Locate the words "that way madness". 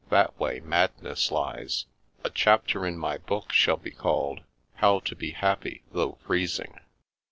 0.09-1.29